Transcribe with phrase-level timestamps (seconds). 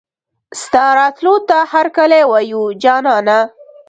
[0.61, 3.39] ستا راتلو ته هرکلی وايو جانانه